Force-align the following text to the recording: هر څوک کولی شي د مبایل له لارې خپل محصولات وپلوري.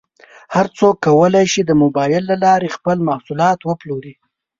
هر 0.55 0.65
څوک 0.77 0.95
کولی 1.05 1.45
شي 1.51 1.61
د 1.65 1.71
مبایل 1.81 2.23
له 2.31 2.35
لارې 2.45 2.73
خپل 2.75 2.97
محصولات 3.07 3.59
وپلوري. 3.63 4.13